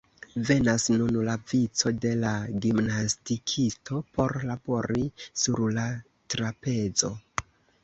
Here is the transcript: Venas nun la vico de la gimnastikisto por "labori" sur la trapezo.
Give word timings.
Venas 0.49 0.85
nun 1.01 1.19
la 1.27 1.35
vico 1.51 1.91
de 2.05 2.13
la 2.21 2.31
gimnastikisto 2.63 4.01
por 4.17 4.35
"labori" 4.53 5.07
sur 5.45 5.65
la 5.79 5.87
trapezo. 6.37 7.17